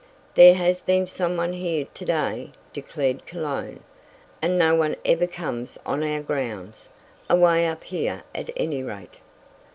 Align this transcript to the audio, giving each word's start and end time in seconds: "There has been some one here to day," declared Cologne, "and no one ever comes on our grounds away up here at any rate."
"There 0.33 0.55
has 0.55 0.81
been 0.81 1.05
some 1.05 1.37
one 1.37 1.53
here 1.53 1.85
to 1.85 2.05
day," 2.05 2.49
declared 2.73 3.27
Cologne, 3.27 3.81
"and 4.41 4.57
no 4.57 4.73
one 4.73 4.95
ever 5.05 5.27
comes 5.27 5.77
on 5.85 6.01
our 6.03 6.21
grounds 6.21 6.89
away 7.29 7.67
up 7.67 7.83
here 7.83 8.23
at 8.33 8.49
any 8.57 8.81
rate." 8.81 9.19